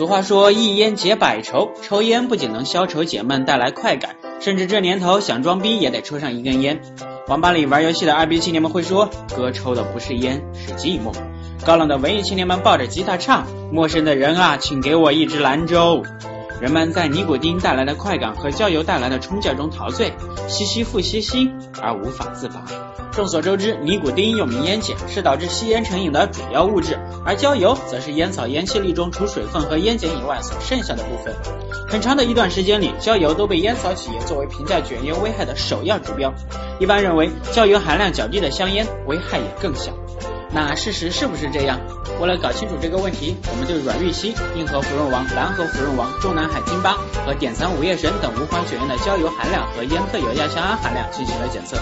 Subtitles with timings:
[0.00, 6.80] 俗话说一烟解百愁，抽烟不仅能消愁解闷带来快感，甚至这年头想装逼也得抽上一根烟。
[7.28, 11.14] 网吧里玩游戏的二逼青年们会说，哥抽的不是烟，是寂寞。
[11.66, 16.02] 高冷的文艺青年们抱着吉他唱，陌生的人啊，请给我一支兰州。
[16.60, 20.12] 人们在尼古丁带来的快感和焦油带来的冲劲中陶醉，
[20.46, 22.62] 吸吸复吸吸，而无法自拔。
[23.12, 31.34] 众所周知，尼古丁又名烟碱，是导致吸烟成瘾的主要物质，而焦油则是烟草烟气粒中除水分和烟碱以外所剩下的部分。
[31.88, 36.32] 很长的一段时间里，焦油都被烟草企业作为评价卷烟危害的首要指标。
[36.78, 39.92] 一般认为，焦油含量较低的香烟危害也更小。
[40.52, 41.78] 那事实是不是这样？
[42.20, 51.76] 为了搞清楚这个问题，我们对软玉溪、硬核芙蓉王、蓝河芙蓉王、中南海金巴和典藏午夜神等五款卷烟的焦油含量和烟特有亚硝胺含量进行了检测。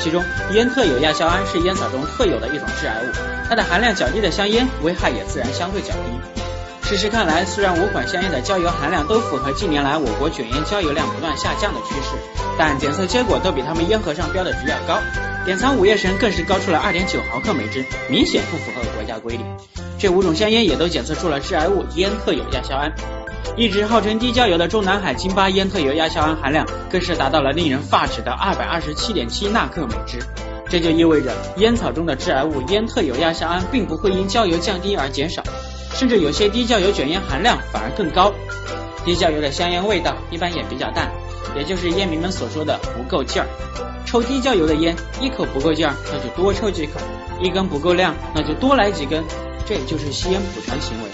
[0.00, 3.12] 其中，烟特有亚硝胺是烟草中特有的一种致癌物，
[3.48, 6.88] 它的含量较低的香烟危害也自然相对较低。
[6.88, 12.16] 事实看来，虽然五款香烟的焦油含量都符合近年来我国卷烟焦油量不断下降的趋势，
[12.58, 15.00] 但检测结果都比它们烟盒上标的值要高。
[15.46, 19.46] 典藏午夜神更是高出了二点九毫克每支，明显不符合国家规定。
[19.98, 22.92] 这五种香烟也都检测出了致癌物烟特有亚硝胺。
[23.56, 30.18] 一直号称低焦油的中南海金巴烟特有亚硝胺含量更是达到了令人发指的二百二十七点七纳克每支。
[30.68, 35.42] 这就意味着烟草中的致癌物烟特有亚硝胺并不会因焦油降低而减少，
[35.94, 38.32] 甚至有些低焦油卷烟含量反而更高。
[39.04, 41.10] 低焦油的香烟味道一般也比较淡，
[41.56, 43.48] 也就是烟民们所说的不够劲儿。
[44.06, 46.98] 抽低焦油的烟，一口不够劲儿，那就多抽几口；
[47.40, 49.22] 一根不够量，那就多来几根。
[49.66, 51.10] 这就是吸烟补偿行为。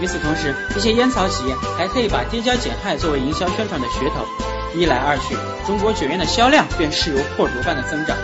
[0.00, 4.26] 与此同时，一些烟草企业还特意把低焦减害作为营销宣传的噱头。
[4.74, 5.34] 一来二去，
[5.66, 8.16] 中国卷烟的销量便势如破竹般的增长。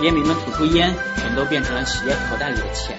[0.00, 2.96] 烟民们吐出烟，全都变成了企业口袋里的钱。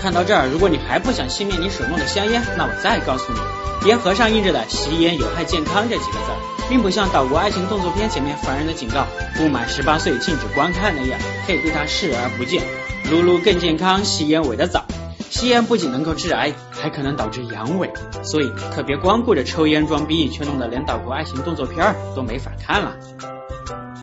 [0.00, 6.32] 看到这儿，如果你还不想熄灭你手中的香烟，那我再告诉你，烟盒上印着的“吸烟有害健康”这几个字。
[6.70, 9.04] 并不像岛国爱情动作片前面烦人的警告
[9.36, 12.62] “不满十八岁禁止观看”那样，可以对它视而不见。
[13.10, 14.84] 撸撸更健康，吸烟尾的早。
[15.28, 17.90] 吸烟不仅能够致癌，还可能导致阳痿，
[18.22, 22.96] 所以可别光顾着抽烟装逼，却弄得连岛国爱情动作片都没法看了。